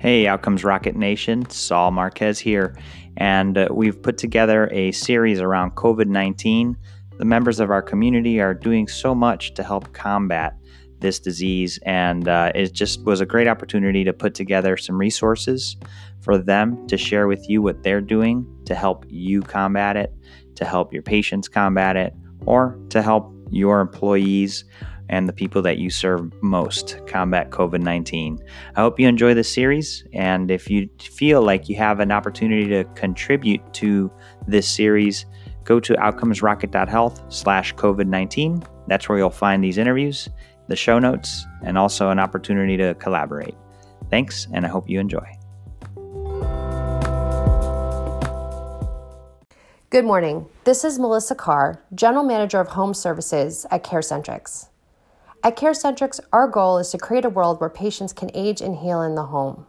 [0.00, 2.76] Hey, Outcomes Rocket Nation, Saul Marquez here,
[3.16, 6.76] and uh, we've put together a series around COVID 19.
[7.18, 10.56] The members of our community are doing so much to help combat
[11.00, 15.76] this disease, and uh, it just was a great opportunity to put together some resources
[16.20, 20.14] for them to share with you what they're doing to help you combat it,
[20.54, 22.14] to help your patients combat it,
[22.46, 24.64] or to help your employees
[25.08, 28.38] and the people that you serve most combat COVID 19.
[28.76, 30.04] I hope you enjoy this series.
[30.12, 34.10] And if you feel like you have an opportunity to contribute to
[34.46, 35.26] this series,
[35.64, 38.62] go to outcomesrocket.health slash COVID 19.
[38.86, 40.28] That's where you'll find these interviews,
[40.68, 43.54] the show notes, and also an opportunity to collaborate.
[44.10, 45.26] Thanks, and I hope you enjoy.
[49.90, 50.46] Good morning.
[50.64, 54.67] This is Melissa Carr, General Manager of Home Services at CareCentrix.
[55.48, 59.00] At CareCentrix, our goal is to create a world where patients can age and heal
[59.00, 59.64] in the home.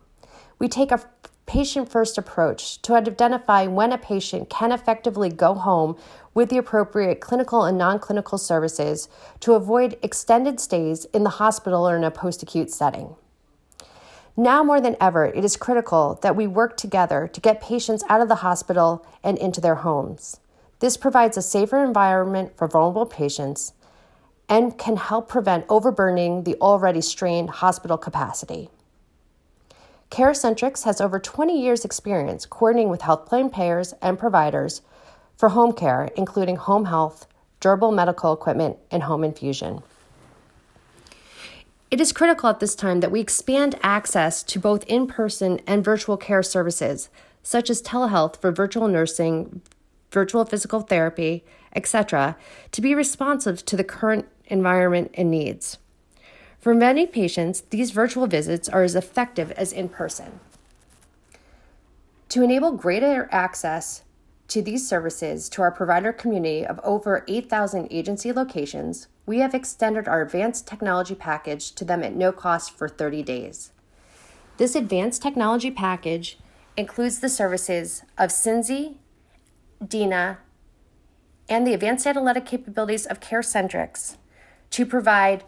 [0.60, 1.06] We take a
[1.46, 5.96] patient first approach to identify when a patient can effectively go home
[6.34, 9.08] with the appropriate clinical and non clinical services
[9.40, 13.16] to avoid extended stays in the hospital or in a post acute setting.
[14.36, 18.20] Now more than ever, it is critical that we work together to get patients out
[18.20, 20.42] of the hospital and into their homes.
[20.80, 23.72] This provides a safer environment for vulnerable patients
[24.50, 28.70] and can help prevent overburning the already strained hospital capacity.
[30.10, 34.82] CareCentrix has over 20 years' experience coordinating with health plan payers and providers
[35.38, 37.28] for home care, including home health,
[37.60, 39.84] durable medical equipment, and home infusion.
[41.92, 45.84] It is critical at this time that we expand access to both in person and
[45.84, 47.10] virtual care services,
[47.44, 49.62] such as telehealth for virtual nursing,
[50.12, 51.44] virtual physical therapy,
[51.76, 52.36] etc.,
[52.72, 55.78] to be responsive to the current environment and needs.
[56.60, 60.42] For many patients, these virtual visits are as effective as in person.
[62.30, 64.04] To enable greater access
[64.50, 70.08] to these services to our provider community of over 8,000 agency locations, we have extended
[70.08, 73.72] our advanced technology package to them at no cost for 30 days.
[74.58, 76.40] This advanced technology package
[76.76, 78.96] includes the services of Synzi,
[79.86, 80.40] Dina,
[81.48, 84.18] and the advanced analytic capabilities of CareCentrix
[84.72, 85.44] to provide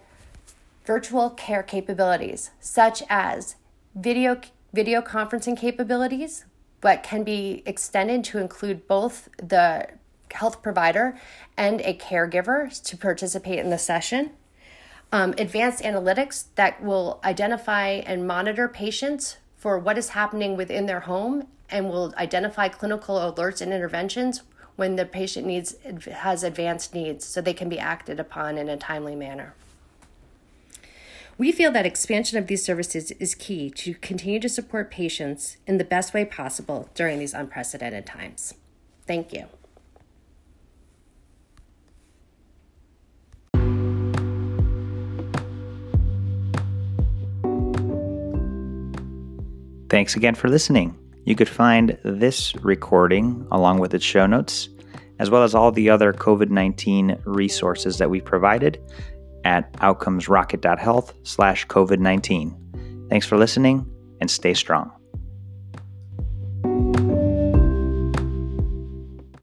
[0.86, 3.56] virtual care capabilities such as
[3.96, 4.40] video
[4.74, 6.46] video conferencing capabilities
[6.80, 9.88] but can be extended to include both the
[10.34, 11.18] health provider
[11.56, 14.32] and a caregiver to participate in the session.
[15.12, 21.02] Um, advanced analytics that will identify and monitor patients for what is happening within their
[21.02, 24.42] home and will identify clinical alerts and interventions
[24.82, 25.76] when the patient needs
[26.12, 29.54] has advanced needs so they can be acted upon in a timely manner.
[31.38, 35.78] We feel that expansion of these services is key to continue to support patients in
[35.78, 38.56] the best way possible during these unprecedented times.
[39.06, 39.46] Thank you.
[49.92, 50.98] Thanks again for listening.
[51.26, 54.70] You could find this recording along with its show notes,
[55.20, 58.80] as well as all the other COVID 19 resources that we provided
[59.44, 63.08] at outcomesrocket.health slash COVID 19.
[63.10, 63.86] Thanks for listening
[64.20, 65.01] and stay strong.